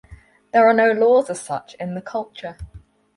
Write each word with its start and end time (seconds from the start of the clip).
There 0.51 0.67
are 0.67 0.73
no 0.73 0.93
laws 0.93 1.29
as 1.29 1.39
such 1.39 1.75
in 1.75 1.93
the 1.93 2.01
Culture. 2.01 2.57